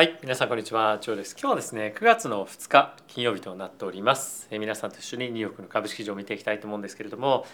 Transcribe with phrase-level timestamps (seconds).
[0.00, 0.96] はい皆さんこんにちは。
[0.98, 1.36] 長です。
[1.38, 4.48] 今日はですね9月の2日金曜日となっております。
[4.50, 7.44] え皆さんと一緒にニューヨークの株式市場を見ていきたいと思うんですけれども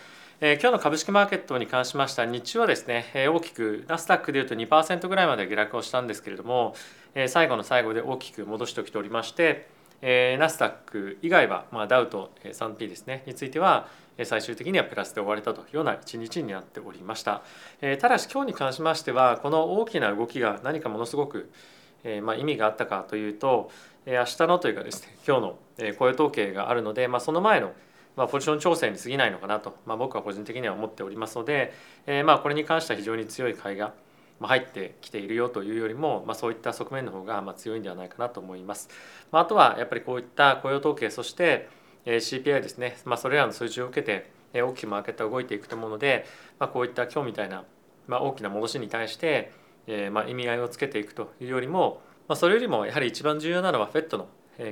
[0.41, 6.77] え今日の株式マーケットに関しましては日中はですねえ大きくナスダックでいうと2%ぐらいまで下落をしたんですけれども
[7.17, 9.67] え最後の最後で大きく戻してきておりまして
[10.01, 13.89] えナスダック以外は、まあ、ダウと S&P ですねについては
[14.23, 17.43] 最終的にはプラスで終われたというような一日になっておりました。
[17.83, 21.51] えただし今日に関しましてはこの大きな動きが何かものすごく
[22.07, 23.71] えまあ、意味があったかというと、
[24.07, 27.72] え明日のというかですね今日の、え雇用統計があるので、まあ、その前の、
[28.17, 31.75] まあ、ポジション調整に過ぎないのかなと、まあ、僕は個人的には思っておりますので、
[32.06, 33.92] えまあ、これに関しては非常に強い買いが
[34.39, 38.89] ま入ってきているよというよりも、まあ、そういった側面の方がま強いんではないかなと思います。
[39.33, 41.69] まあ、とはやっぱりこういった雇用統計そして
[42.05, 46.25] CPI ですね、まあ、それらの数字を受けて大きくマーケットが動いていくと思うので、
[46.59, 47.64] まあ、こういった今日みたいな、
[48.06, 49.53] ま、大きな戻しに対して、
[49.86, 54.28] えまあ意味合いをつけていくというよりも、まあ、それよりもやはり一番重要なのは FED の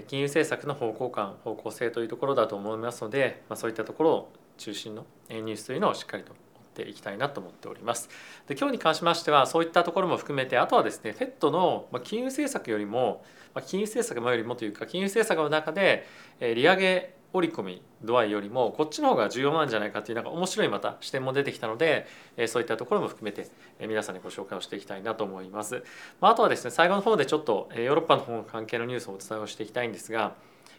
[0.08, 6.38] 金融政策の方向感方向性というところだと思いますので、まあ、そういったところを中心のニュースというのをしっかりと追っ
[6.84, 8.08] ていきたいなと思っております。
[8.46, 13.24] で今日に関しましてはそういったところも含めてあとはですね FED の金融政策よりも
[13.66, 16.06] 金融政策もよりもというか金融政策の中で
[16.40, 22.06] 利上げ織り込み度合いよりもこっちの方が重要なんじゃないかというなんか面白いまた視点も出てきたので
[22.46, 25.82] そういったところも含めて皆さんにご紹介をしていきたいなと思います。
[26.20, 30.34] あとはですね最後の方でちょっとヨーロッパの方の関係のニュースをお伝えをしていきたいんですが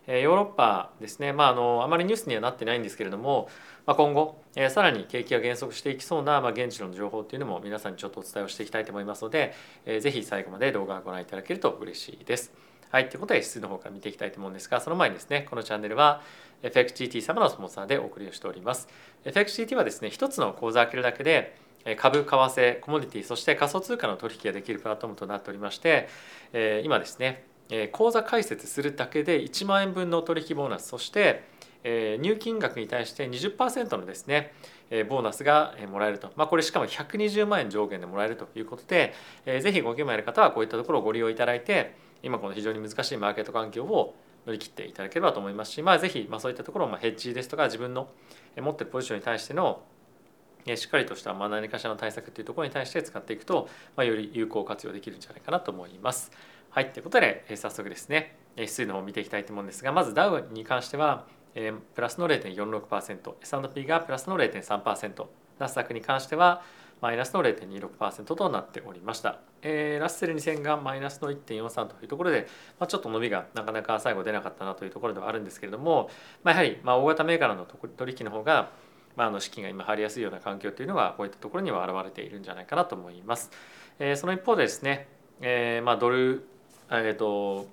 [0.07, 3.49] ヨーロッパですね、まあ、あのあまりニュースにはなってないんですけれども、
[3.87, 9.53] ま、今後さらに景気が減速していきそうな、ま、現地の情報っていうのも皆さんにちょっとお伝えをしていきたいと思いますので
[9.85, 12.53] ぜひ最後まで動画をご覧いただけると嬉しいです。
[12.91, 16.21] はい、ということで指数の方から見ていきたいと思うんですがその前にですねこのチャンネルは
[16.63, 18.87] FXGT 様のスポンサーでお送りをしております。
[19.25, 21.57] FXGT はですね一つの口座を開けるだけで
[21.97, 26.09] 株、為替、コモディティ、そして仮想通貨の取引ができるプラットフォームとなっておりまして、
[26.83, 27.45] 今ですね、
[27.91, 31.43] 口座開設するだけで1万円分の取引ボーナス、そして
[31.83, 34.51] 入金額に対して20%のですね、
[35.07, 39.13] ボーナスがもらえると、まあ、これしかも120万円上限でもらえるということで、
[39.45, 44.15] ぜひご興味ある方はこういったところをご利用いただいて、今この非常に難しいマーケット環境を
[44.47, 48.09] 乗り切っていただければと思いますし、まあ、ぜひまそういったところをヘッジですとか自分の
[48.59, 49.83] 持ってるポジションに対しての
[50.75, 56.31] しっかりとした何かしらの対策というところに対して使っていくと、ま、より有効活用できるんじゃないかなと思います。
[56.71, 65.25] はい、ということで早速ですね指数の方を見ていきたいと思うんですがまずダウに関してはプラスの0.46%、S&P がプラスの0.3%、
[65.57, 66.63] ナスダックに関しては
[67.05, 69.37] マイナスの0.26%となっておりました。
[69.61, 72.47] えー、ラッセル2000がマイナスの1.43というところで、
[72.79, 76.09] まあ、ちょっと伸びがなかなか最後出なかったなというところではあるんですけれども、
[76.43, 78.71] まあ、やはりまあ大型銘柄の取引の方が、
[79.15, 83.51] まあ、あの資金が今入りやすいような環境というのがこういったところには現れているんじゃないかなと思います。
[83.99, 85.07] えー、その一方でですね、
[85.41, 86.47] えー、まあドル、
[86.89, 87.67] えーと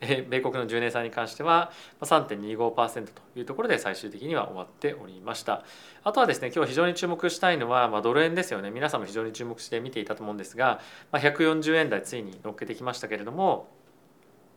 [0.00, 1.70] 米国の10年債に関しては
[2.02, 5.64] 3.25%というところで最終的には終わっておりました
[6.04, 10.80] あとはですね今日非常に注目したいのは、まあ、ドル円ですよね皆さんも非常に注目して見ていたと思うんですが、
[11.12, 13.68] まあ、140円台ついに乗っけてきましたけれども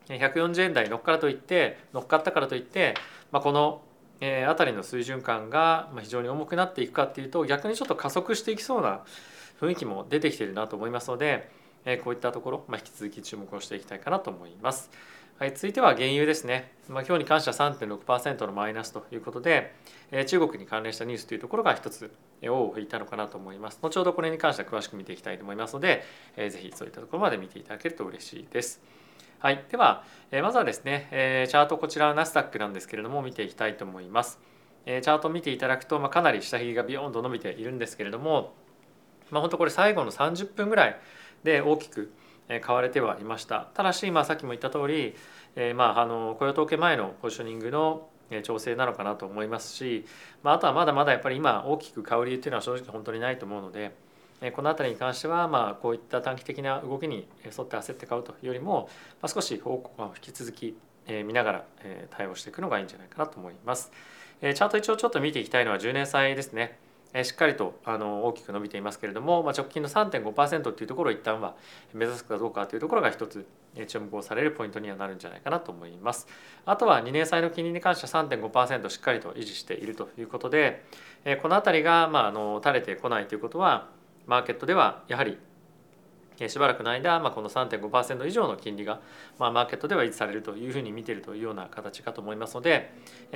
[0.08, 2.96] 140円台乗っからといって乗っかったからといって、
[3.32, 3.82] まあ、この
[4.22, 9.02] えー、あたりの水準感が非常に重くなっていくかっていうと逆にちょっと加速していきそうな
[9.62, 11.50] 雰囲気も出てきているなと思いますので、
[12.04, 14.90] こういったところ、まあ、引き続き注目をしていきたいかなと思います。
[15.40, 19.74] はい、続いては原油ですね、まあ、今日に関しては3.6%のマイナスということで、
[20.12, 22.12] えー、中国に関連したニュースというところが一つ
[22.44, 23.80] 尾を引いたのかなと思います。
[23.82, 26.04] 後ほどこれに関しては詳しく見ていきたいと思いますので、
[26.36, 28.82] えー、ぜひそういったところまで見ていただけると嬉しいです。
[29.40, 34.40] はい、では、えー、まずはですね、えー、チャートこちらナスダックなんですけれども見ていきたいと思います、
[34.86, 38.52] えー、チャートを見ていただくと、まあ、かなり下髭がビヨーンと伸びているんですけれども
[39.32, 41.00] まあ本当これ最後の30分ぐらい
[41.46, 42.12] で大きく
[42.62, 45.16] 買われてはいましたただし、まあ、さっきも言った通り、
[45.56, 48.08] えー、まああの雇用統計前のポジショニングの
[48.44, 50.06] 調整なのかなと思いますし、
[50.44, 53.94] まあ、あとはまだまだやっぱり今大きく買う理由っていうのは正直本当にないと思うので
[54.56, 58.90] この辺りに関してはまあこういった短期的な動きに沿って焦って買うというよりも、
[59.22, 60.78] まあ、少し方向感を引き続き
[61.08, 61.66] 見ながら
[62.12, 63.92] 対応していくのがいいんじゃないかなと思います。
[64.42, 66.78] チャート一応ちょっと見ていきたいのは10年債ですね。
[67.24, 71.56] しっかりとあの大きく伸びていますけれども、まあ、直近の3.5%っていうところを一旦は
[71.94, 73.48] 目指すかどうかというところが一つ
[73.88, 76.28] 注目をされるポイントにはなるんじゃないかなと思います。
[76.66, 80.86] あとは2年債の金利に関しては3.5%しっかりと維持しているということで
[81.42, 83.90] この辺りがまああの垂れてこないということは
[84.28, 85.40] マーケットではやはり
[86.48, 89.02] しばらくの間、まあ、この3.5%以上の金利が、
[89.38, 92.94] まあ、マーケットでは維持されるというふうに見ているというような形かと思いますので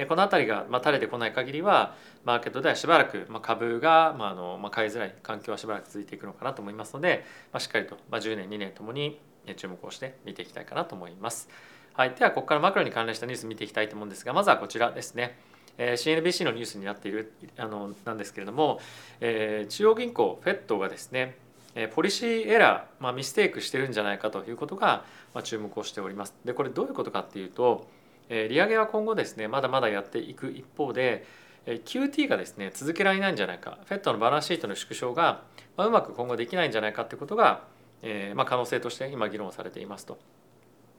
[0.08, 9.20] この辺りが、まあ、垂れてこない限りはマーケットではしばらく、まあ、株が、まああのまあ、買いづらい環境はしばらく続いていくのかなと思いますので、まあ、しっかりと、まあ、10年2年ともに
[9.58, 11.50] 注目をして見ていきたいかなと思います。
[11.94, 15.38] はい、ではここからマクロに関連したニュース見ていきたいと思うんですがまずはこちらですね。
[15.78, 18.80] え CNBC のニュースになっているあのなんですけれども、
[19.20, 21.36] えー、中央銀行 FED がですね
[21.94, 25.06] ポリシーエラー、まあ、ミステイクしてるんじゃないかということが、
[25.44, 26.36] 注目をしております。
[26.46, 27.88] でこれどういうことかっていうと、
[28.30, 31.26] 利上げは今後ですねまだまだやっていく一方で
[31.66, 35.44] QT がですね続けられないんじゃないか FED のバランスシートの縮小が、
[35.78, 37.64] うまく今後できないんじゃないかということが、
[38.02, 40.18] えまあ、可能性として今議論されていますと。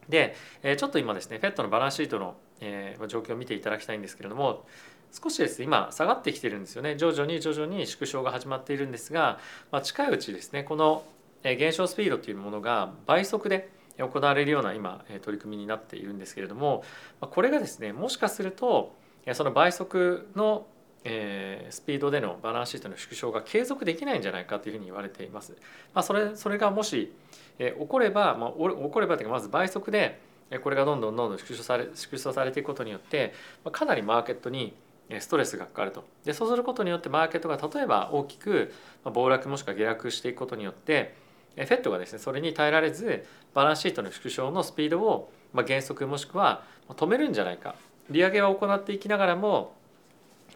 [0.08, 0.36] で
[0.78, 4.64] ちょっと今ですね FED のバランスシートの、えー、状況を見ていただきたいんですけれども
[5.12, 9.38] 少しです今下がってきてるんですよね徐々に徐々に縮小が始まっているんですが、
[9.70, 11.04] まあ、近いうちですねこの
[11.44, 13.68] 減少スピードというものが倍速で
[13.98, 16.82] 行われるような今取り組みになっているんですけれども
[17.20, 18.94] これがですねもしかすると
[19.34, 20.66] その倍速の
[21.04, 25.52] スピードでのバランスシートの縮小が継続できないんじゃないかというふうに言われています。
[25.92, 27.12] まあ、それそれがもし
[27.58, 30.18] 起これば、まあ、起こればというかまず倍速で
[30.58, 33.32] これがどんどんどんどん縮小され縮小されていくことによって
[33.72, 34.74] かなりマーケットに
[35.20, 36.04] ストレスがかかると。
[36.24, 38.72] でそうすることによってマーケットが例えば大きく
[39.04, 41.14] 暴落もしくは下落していくことによって
[41.56, 45.30] フェットがですねそれに耐えられずバランスシートの縮小のスピードを
[45.66, 47.74] 減速もしくは止めるんじゃないか。
[48.10, 49.74] 利上げは行っていきながらも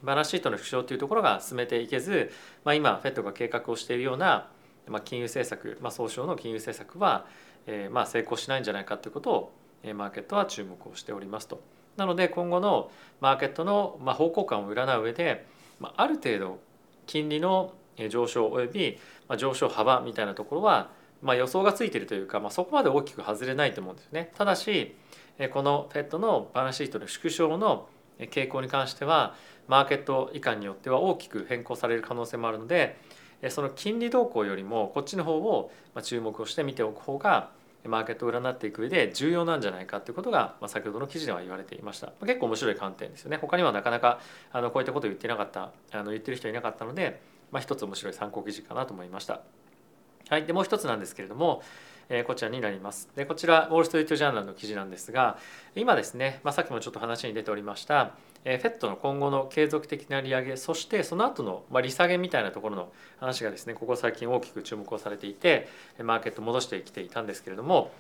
[0.03, 2.31] バランスシートの縮小というところが進めていけず、
[2.65, 4.49] まあ、今フェットが計画をしているような、
[5.05, 7.27] 金融政策、まあ、総称の金融政策は、
[7.67, 9.53] え、ま成功しないんじゃないかということを
[9.95, 11.61] マーケットは注目をしておりますと。
[11.97, 12.91] なので今後の
[13.21, 15.47] マーケットの方向感を占う上で
[15.97, 16.61] ある程度
[17.07, 17.75] 金利の
[18.09, 18.99] 上昇および
[19.37, 20.91] 上昇幅みたいなところは
[21.23, 24.31] ま予想がついているというか、ま、そこまで大きく外れないと思うんですね。
[24.37, 24.95] ただし
[25.53, 27.89] この FED のバランスシートの縮小の
[28.19, 29.35] 傾向に関しては
[29.69, 32.97] マーケット以下によっては大きく変更される可能性もあるので
[33.51, 35.71] その金利動向よりもこっちの方を
[36.03, 37.51] 注目をして見ておく方が
[37.85, 42.13] マーケットを占っていく上で重要なんじゃないかということが、まあ、先ほどの記事では言われていました。
[42.25, 43.37] 結構面白い観点ですよね。
[43.37, 44.21] 他にはなかなか
[44.53, 47.21] あのこういったことを言ってなかったあの言ってる人いなかったので、
[47.51, 49.41] まあ、一つ面白い参考記事かなと思いました。
[50.29, 50.45] はい。
[50.45, 51.63] でもう一つなんですけれども
[52.11, 53.11] えこちらになります。
[53.15, 55.39] でこちらウォール・ストリート・ジャーナルの記事なんですが
[55.75, 65.69] 今ですね、まあ、さっきもちょっと話に出ておりました、フェットの今後の継続的な利上げそしてその後のま利下げみたいなところの話がですねここ最近大きく注目をされていて
[66.02, 67.90] マーケット戻してきていたんですけれども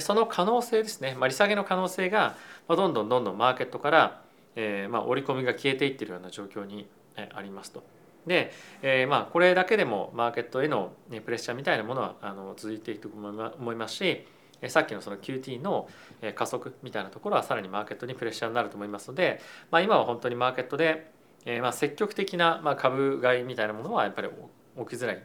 [0.00, 2.36] その可能性ですね、ま、利下げの可能性が
[2.68, 4.22] どんどんどんどんマーケットから、
[4.54, 6.86] え、ま織り込みが消えていってるような状況に
[7.34, 7.82] ありますと。
[8.26, 8.52] で、
[8.82, 13.16] えー、まあこれだけでもマーケットへのプレッシャーみたいなものはあの続いていくと
[13.58, 14.26] 思いますし
[14.68, 15.88] さっきのその QT の
[16.34, 21.10] 加速みたいなところはさらにマーケットにプレッシャーになると思いますので、まあ、今は本当にマーケットで、
[21.44, 24.28] えまあ積極的なまあ株買いみたいなものはやっぱり
[24.78, 25.22] 起きづらい。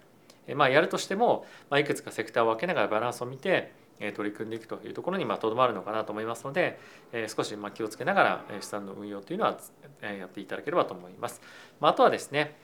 [0.48, 3.72] えまあ、やるとしても、まあ、いくつかセクターを分けながらバランスを見て
[4.16, 6.80] 取り組んでいくというところにとどまるのかなと思いますので
[7.28, 9.57] 少し気をつけながら資産の運用というのは
[10.01, 11.39] やっていただければと思います。
[11.80, 12.56] あとはですね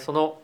[0.00, 0.42] その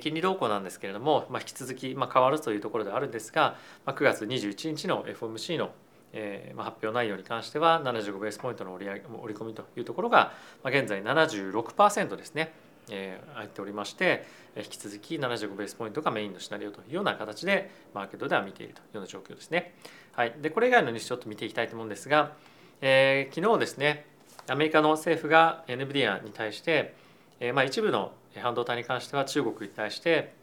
[0.00, 5.70] 金利動向なんですけれども、まあ、引き続きまあ変わるというところであるんですが、まあ、9月21日の FOMC の
[6.16, 10.32] えーまあ、発表内容に関しては75ベースポイントの折り折り込みというところが、
[10.62, 12.52] まあ、現在76%ですね、
[12.88, 14.24] えー、入っておりまして
[14.56, 19.74] 引き続き75ベースポイントがメインのシナリオというような形でマーケットでは見ているというような状況ですね。
[20.12, 22.32] はい、でこれ以外のニュースちょっと見ていきたいと思うんですが、
[22.80, 24.06] えー、昨日ですね
[24.46, 26.94] アメリカの政府が NVIDIA に対して、
[27.40, 30.34] えーまあ、一部の半導体に関しては中国に対して、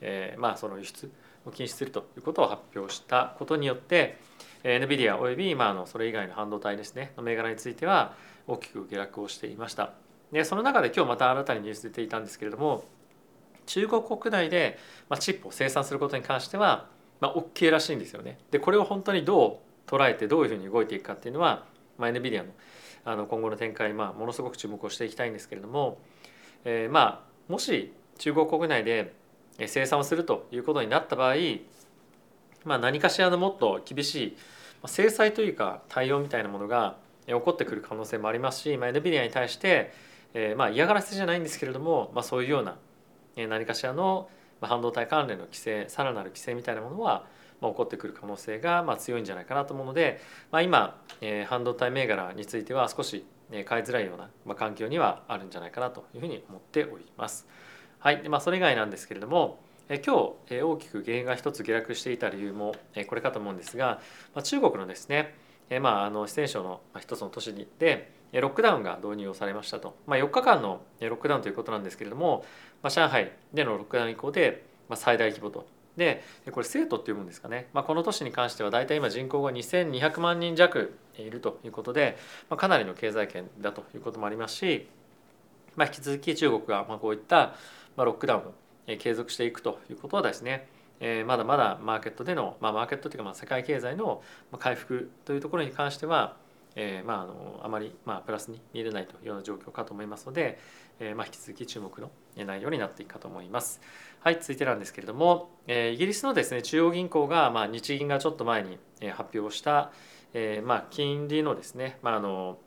[0.00, 1.10] えー、まあその輸出
[1.46, 4.18] を禁止するということを発表したことによって
[4.62, 8.14] NVIDIA および今のそれ以外の半導体ですねの銘柄については
[8.46, 9.92] 大きく下落をしていました。
[10.32, 12.84] でその中で今日また新たにニュース出ていたんですけれども
[13.66, 14.78] 中国国内で
[15.18, 16.88] チップを生産することに関しては、
[17.20, 18.38] まあ、OK らしいんですよね。
[18.50, 21.64] でこれを本当にどう捉えてどういうふうに動いていくかっていうのは、
[21.98, 22.52] まあ、NVIDIA の
[23.02, 25.98] あの今後の展開、まあ、ものすごく注目をしていきたいんですけれども、
[26.64, 29.12] えー、まあもし中国国内で
[29.66, 31.34] 生産をするということになった場合、
[32.64, 34.36] まあ、何かしらのもっと厳しい
[34.86, 39.92] 制裁というか対応みたいなものが起こってくる可能性もありますし、まあ、NVIDIA に対して、
[40.32, 42.76] えー、まあ嫌がらせじゃないんですけれども、まあ、そういうような
[43.48, 44.28] 何かしらの
[44.60, 47.26] 半導体関連の規制さらなる規制みたいなものは
[47.60, 50.20] 起こってくる可能性がま強いんじゃないかなと思うので、
[50.52, 53.26] まあ、今、えー、半導体銘柄については少し
[53.64, 57.46] 買いづらいような、ま、環境にはあるんじゃないかなというふうに思っております。
[57.98, 62.74] はい、でまあ、それ以外なんですけれども今日大きく原因が一つ下落していた理由も
[63.08, 64.00] これかと思うんですが、
[64.42, 65.34] 中国のですね
[65.80, 72.44] まあ、あの四川省の一つの都市でロックダウンが導入をされましたと、まあ、4日間のロックダウンということなんですけれども、
[72.82, 74.64] ま、上海でのロックダウン以降で
[74.94, 75.66] 最大規模と
[75.96, 82.16] でこれ生徒っていうもんですかね、まあ、この都市に関しては大体今人口が2200万人弱いるということで、
[82.48, 84.88] まあ、かなりの経済圏だということもありますし、
[85.76, 87.54] まあ、引き続き中国がまあこういった
[87.96, 90.68] ロックダウンを継続していくということはですね
[91.26, 94.22] まだまだマーケットでの、まあ、マーケットというかまあ世界経済の
[94.58, 96.36] 回復というところに関しては、
[96.76, 100.58] えー、まああのあまりまあプラスに見れないというような状況かと思いますので、
[101.00, 103.80] えー、まあ引き続き注目の内容になっていくかと思います。
[104.20, 108.78] はい続いてなんですけれども、えー、イギリスのですね中央銀行が、まあ、日銀がちょっと前に
[109.12, 109.90] 発表した、
[110.34, 112.58] えー、まあ金利のですね、まあ、あの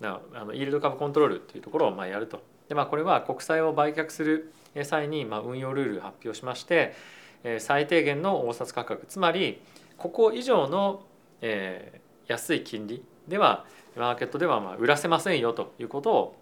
[0.00, 2.42] あのイールド株コントロールというところをまあやると。
[2.68, 4.52] でまあ、これは国債を売却する
[4.82, 6.94] 際にまあ運用ルールを発表しまして、
[7.60, 9.62] 最低限の応札価格つまり
[9.96, 11.04] ここ以上の、
[11.42, 13.66] えー、安い金利では
[13.96, 16.36] マーケットではまあ売らせませんよということを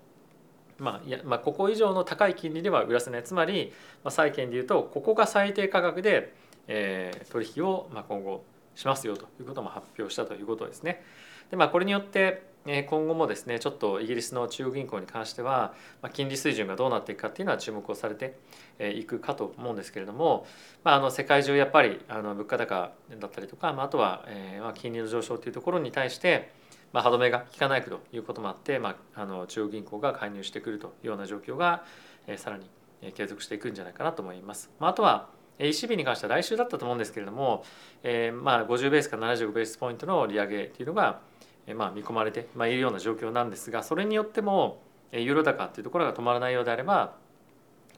[0.78, 6.34] まあいやまあ、ここ以上の高い金利では売らせないつまり、まあ、債券でいうとここが最低価格で、
[6.66, 11.02] えー、取引をまあ今後しますよということも発表したということですね。
[11.50, 15.74] でまあ、これによって今後もですねちょっとイギリスの中央銀行に関しては
[16.14, 18.38] 金利水準がどうなっていくかっていうのは注目をされて
[18.80, 20.46] いくかと思うんですけれども、
[20.82, 24.26] まあ、あの世界中やっぱりあの物価高だったりとか、まあ、あとは、
[24.74, 26.50] 金利の上昇というところに対して、
[26.94, 31.84] まあ、歯止めが効かないということもあって、まあ、あの中央銀行が介入してくるというような状況が、
[32.26, 32.64] えさらに
[33.12, 34.70] 継続していくんじゃないかなと思います。
[34.78, 37.64] まあ、あとは ECB に関しては来週だったと思うんですけれども、
[38.02, 41.20] えー、まあ50ベースから75ベースポイントの利上げというのが
[41.66, 44.82] えまあ、見込まれて、まあ、いるような状況なんですがそれによっても
[45.12, 47.16] ユーロ高というところが止まらないようであれば、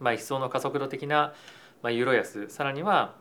[0.00, 1.35] まあ、一層の加速度的な
[1.85, 3.15] ユーロ安さらには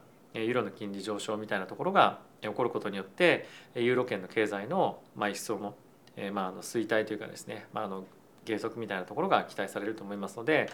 [0.43, 5.75] ユーロの金利上昇みたいなところが起こることによってユーロ圏の経済のまあ一層の,、
[6.15, 8.05] えまあ、あの衰退というかですね、まあ、あの
[8.43, 10.69] 減速みたいなところが期待されると思いますので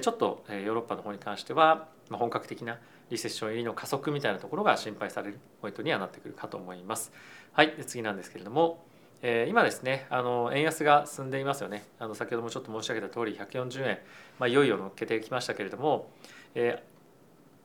[0.00, 2.78] ちょっとヨーロッパの方に関しては本格的な
[3.10, 7.12] リセッション入りの加速みたいなところが心配されるポイントにはなってくるかと思います。
[7.52, 8.84] はい、次なんですけれども
[9.22, 13.98] え、今ですねあの円安が進んでいますよねあの先ほどもちょっと申し上げた通り140円、
[14.38, 16.10] まあ、いよいよ乗っけてきましたけれども、
[16.54, 16.82] え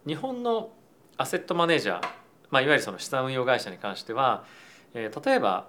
[0.06, 0.72] ー、日本の
[1.22, 2.04] アセットマネージャー、
[2.50, 4.44] まあ、いわゆるその資産運用会社に関しては、
[4.96, 5.68] えー、例えば、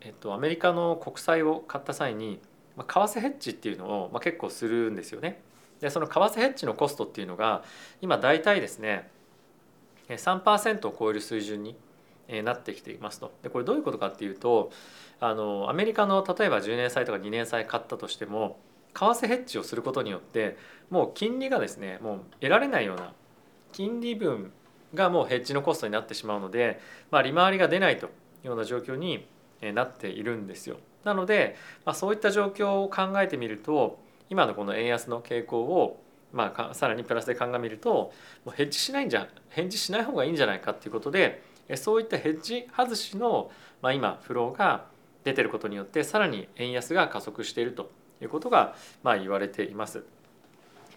[0.00, 2.40] えっと、アメリカの国債を買った際に、
[2.74, 5.42] まあ、為替ヘッジっていうのを、まあ、結構するんですよね。
[5.80, 7.62] でその為替ヘッジのコストっていうのが
[8.00, 9.10] 今大体ですね
[10.08, 11.76] 3%を超える水準に
[12.42, 13.32] なってきていますと。
[13.42, 14.72] でこれどういうことかっていうと
[15.20, 18.58] あのアメリカの例えば10年債とか2年債買ったとしても
[18.94, 20.56] 為替ヘッジをすることによって
[20.90, 23.12] もう金利がですねもう得られないような
[23.72, 24.52] 金利分
[24.94, 28.08] がもうヘッジのコストになってしまうので、まあ、利回りが出ないとい
[28.44, 29.26] うような状況に
[29.60, 30.78] なっているんですよ。
[31.04, 33.98] なので、まあ、そういった状況を考えてみると
[34.30, 38.12] 今のこの円安の傾向をまあ、さらにプラスで鑑みると
[38.44, 41.42] もうヘッジしないんじゃヘッジしない方がいいんじゃないかっていうことで
[41.76, 43.50] そういったヘッジ外しの、
[43.82, 44.86] まあ、今フローが
[45.24, 50.04] 出てることによってさらに円安が加速しているということが、まあ、言われています。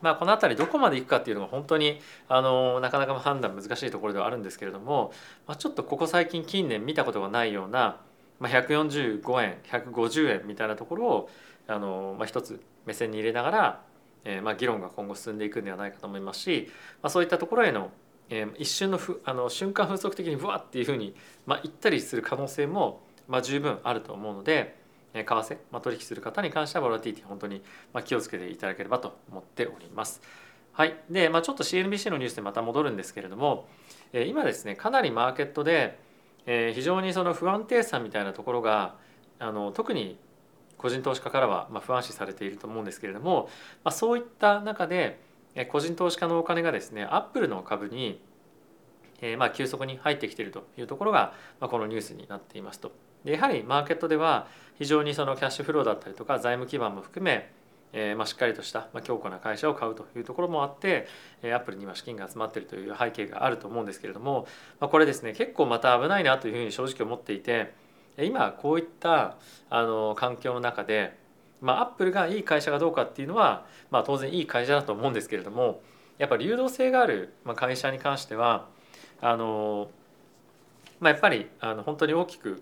[0.02, 5.14] まあ、この辺りどこまでいくかっていうのが本当にあのなかなか判断難しいところではあるんですけれども、
[5.48, 8.02] まあ、ちょっとここ最近近年見たことがないような、
[8.40, 11.30] まあ、145円150円みたいなところを
[11.68, 13.82] あの、まあ、一つ目線に入れながら、
[14.26, 16.70] えーまあ、議論が今後進んでいくんではないかと思いますし、
[17.02, 17.92] まあ、そういったところへの
[18.34, 21.14] えー、一瞬のふあの瞬間風速的にブワっていうふうに、
[21.46, 24.81] まあ、行ったりする可能性も、まあ、十分あると思うので、
[25.14, 27.62] 為替、まあ、取引する方に関してはボラティティ本当に、
[27.94, 30.22] まあ、気をつけていただければと思っております。
[30.74, 33.68] はいでまあ、ちょっと CNBC のニュースでまた戻るんですけれども、
[34.14, 36.00] 今ですねかなりマーケットで、
[36.46, 38.96] 非常にその不安定さみたいなところが
[39.40, 40.18] あの特に
[40.78, 43.50] 個人投資家からはまあ不安視されていると思うんですけれども、
[43.84, 45.20] まあ、そういった中で
[45.68, 48.22] 個人投資家のお金がですねアップルの株に
[49.38, 52.92] まあ急速に入ってきているというところが、このニュースになっていますと。
[53.24, 54.48] でやはりマーケットでは
[54.78, 57.52] 非常にそのキャッシュフローだったりとか財務基盤も含め
[57.94, 61.08] えー、まあしっかりとした、ま、強固な会社を買うというところもあって、
[61.44, 64.48] え、アップルに今資金が集まっているという背景があると思うんですけれども、
[64.80, 67.74] まあ、これですね結構また危ないなというふうに正直思っていて
[68.18, 69.38] 今こういった
[69.70, 71.18] あの環境の中で、
[71.62, 75.82] まあ、アップルがいい会社かどうかっていうのは、まあ、当然いい会社だと思うんですけれども
[76.18, 78.68] やっぱり流動性がある会社に関しては
[79.22, 79.90] あの、
[81.00, 82.62] まあ、やっぱりあの本当に大きく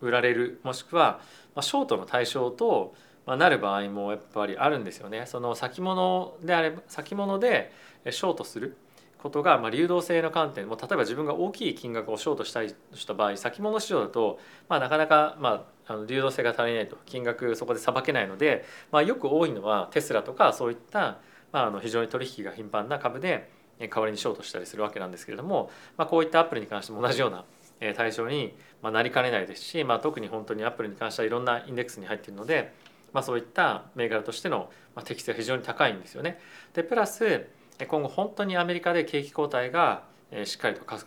[0.00, 1.20] 売られるもしくは、
[1.54, 2.94] まあ、ショートの対象と、
[3.26, 5.24] まあ、なる場合もやっぱりあるんですよね。
[5.26, 7.72] その先物であれば先物で
[8.10, 8.76] ショートする
[9.26, 14.38] ことが、まあ、流動性の観点も例えば自分が大きい金額をショートしたいした場合先物市場だと、
[14.68, 21.18] まあ、なかなか、まあ、あの流動性が足りないと金額そこでさばけないので、まあ、よく多いのはテスラとかそういった、
[21.52, 27.44] まあ、あの非常に取引が頻繁な株で代わりにショートしたりするわけなんですけれども、まあ、こういったアップルに関しても同じような
[27.96, 32.72] 対象になりかねないですし、まあ、特に本当にアップルに関してはいろんなインデックスに入っているので、
[33.12, 34.70] まあ、そういった銘柄としての
[35.04, 36.40] 適性が非常に高いんですよね。
[36.74, 37.46] でプラス
[37.88, 40.04] 今後本当にアメリカで景気後退が
[40.44, 40.98] しっかりと加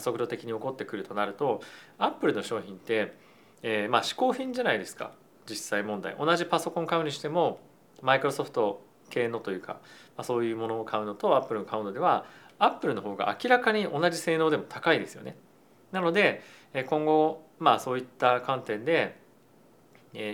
[0.00, 1.60] 速度的に起こってくるとなると
[1.98, 3.14] アップルの商品って、
[3.62, 5.12] えー、まあ嗜好品じゃないですか
[5.48, 7.60] 実際問題同じパソコン買うにしても
[8.02, 9.74] マイクロソフト系のというか、
[10.16, 12.24] まあ、そういうものを買うのとアップルを買うのでは
[12.58, 15.36] アップルの方が明らかに同じ性能でも高いですよね。
[15.94, 16.42] なので
[16.86, 19.16] 今後まあそういった観点で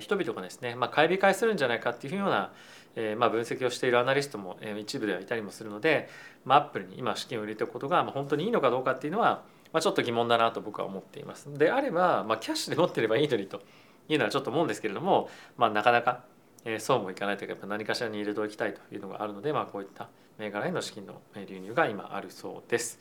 [0.01, 2.53] 人々がですね、まあ、買い控えするんじゃないかっていうような
[2.97, 6.09] え、まあ分析をしているアナリストも、一部ではいたりもするので、
[6.45, 11.53] まあ、アップルに今資金を入れておくことが、本当にいいのかどうかっていうのは、まあ、ちょっと疑問だなと僕は思っています。
[11.57, 13.63] であれば、まあ、キャッシュで持ってればいいのにと
[14.09, 16.25] いうのはちょっと思うんですけれども、まあ、なかなか、
[16.65, 22.99] え、そうもいかないというかやっぱ何かしらに入れておきたいというのがあるので、まあ、こういった銘柄への資金の流入が今あるそうです。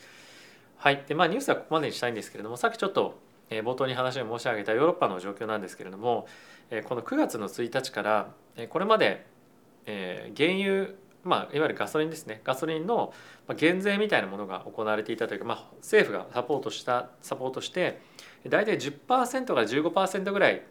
[0.82, 1.04] はい。
[1.06, 3.20] でまあ、ニュースはここまでにしたいんですけれどもさっきちょっと
[3.50, 6.26] 冒頭に話を申し上げたヨーロッパの状況なんですけれども
[6.88, 8.32] この9月の1日から
[8.70, 9.26] これまで、
[9.86, 10.92] 原油
[11.26, 12.40] まあ、いわゆるガソリンですね。
[12.46, 13.14] ガソリンの
[13.58, 18.00] 減税みたいなものが行われていたというか、まあ、政府がサポートしたサポートして
[18.48, 20.62] 大体10%から15%ぐらい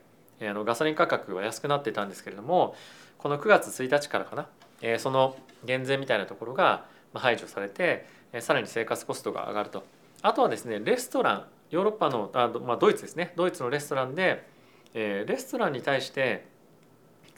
[0.40, 2.74] あのガソリン価格は安くなってたんですけれども
[3.18, 4.46] この9月1日からかな、
[4.80, 8.06] え、その減税みたいなところが排除されて
[8.40, 9.97] さらに生活コストが上がると。
[10.22, 13.32] あとはですねレストランヨーロッパのあ、まあ、ドイツですね。
[13.37, 14.46] ドイツのレストランで、
[14.94, 16.46] えー、レストランに対して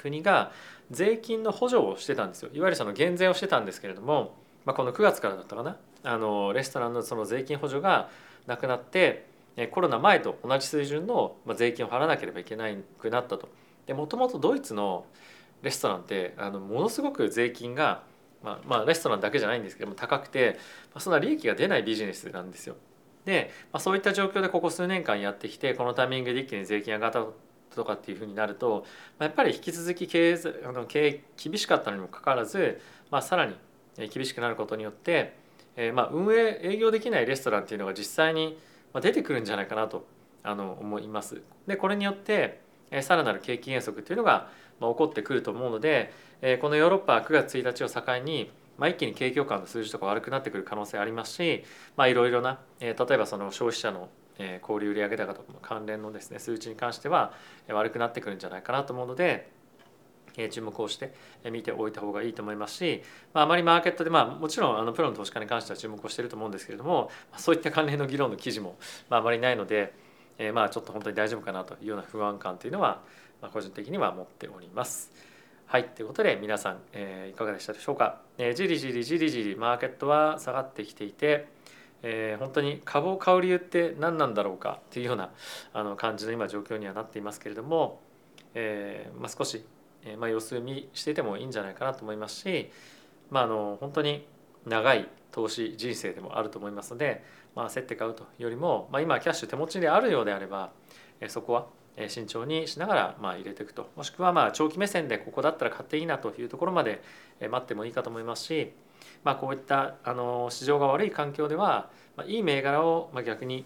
[0.00, 0.52] 国が
[0.90, 2.50] 税金の補助をしてたんですよ。
[2.52, 5.76] いわゆるその減税をしてたんですけれども、まあ、この9月からだったかな。
[6.02, 8.08] あのレストランのその税金補助が
[8.46, 9.26] なくなって
[9.72, 12.68] コロナ前と同じ水準の税金を払わなければいけな
[12.98, 13.48] くなったと。
[13.86, 15.04] でもともとドイツの
[15.62, 18.02] レストランってあのものすごく税金が、
[18.42, 20.58] まあ、まあレストランだけじゃないんですけども高くて、
[20.92, 22.76] まあ、そんな利益が出ないビジネスなんですよ。
[23.24, 27.26] で、まあ、そういった状況でここ数年間やってきてこのタイミングで一気に税金上がった
[27.74, 28.84] とかっていうふうになると
[29.18, 33.54] やっぱり引き続き経営あの経営厳しかったのにもかかわらず、まあ、さらに
[34.08, 35.36] 厳しくなることによって、
[35.76, 38.58] えー、まあ運営営業できないレストランっていうのが実際に
[39.00, 40.06] 出てくるんじゃないかなと
[40.42, 41.42] あの思います。
[41.66, 42.60] でこれによって
[43.02, 44.48] さらなる景気減速っていうのが
[44.80, 51.64] 起こってくると思うのでえこのヨーロッパ9月1日を境にまあ、一気に景況感の数字とか悪くなってくる可能性ありますし、
[51.98, 54.08] いろいろな、え、例えばその消費者の
[54.62, 57.34] 小売売上高とかの関連のですね数値に関しては
[57.68, 59.50] 悪くなってくるんじゃないかなと思うので
[60.50, 61.12] 注目をして
[61.50, 63.02] 見ておいた方がいいと思いますし、
[63.34, 68.76] まあ、まりマーケットで、まあ、もちろんあのプロの投資家に関しては注目をしていると思うんですけれどもそういった関連の議論の記事も、
[69.10, 69.92] まあ、あまりないので、
[70.38, 73.02] え、まあちょっと本当に大丈夫かなというような不安感というのは、
[73.42, 75.29] ま、個人的には持っております。
[75.72, 78.22] はい、ということで皆さん、えー、いかがでしたでしょうか？
[78.38, 81.46] えー、じりじりじりじりマーケットは下がってきていて、
[82.02, 84.80] えー、本当に株を買う理由って何なんだろうか？
[84.80, 85.30] っていうような
[85.72, 88.00] あの感じの今状況にはなっていますけれども、
[88.54, 89.64] えーまあ、少し、
[90.02, 92.72] えーまあ、様子見していてもいいんじゃないかなと思いますし、
[93.30, 94.26] まあ、あの本当に
[94.66, 100.72] 長い投資人生でもあると思いますので、まあ、競って買うというよりも、まあ、今キャッシュ手持ちであるようであれば、
[101.20, 101.66] え、そこは
[102.08, 107.02] 慎重にしながらま入れていくともしくはま長期目線でここだったら買っていいなというところまで
[107.40, 108.72] 待ってもいいかと思いますし
[109.24, 113.64] まあ、こういったあの市場が悪い環境では、ま、いい銘柄をま逆に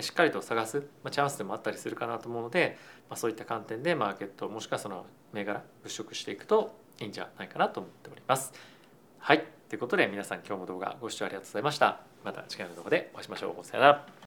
[0.00, 2.76] しっかりと探す、ま、チャンスでもあったりするかなと思うので、
[3.08, 8.52] ま、そういった観点でマーケットもしくはその銘柄物色していくといいんじゃないかなと思っております。
[9.18, 12.00] はいということで皆さん今日も動画ご視聴ありがとうございました。
[12.24, 13.64] また次回の動画でお会いしましょう。
[13.64, 14.23] さよなら。